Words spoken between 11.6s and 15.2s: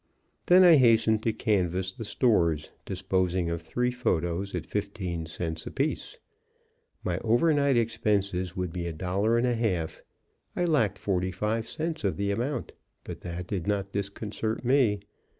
cents of the amount. But that did not disconcert me.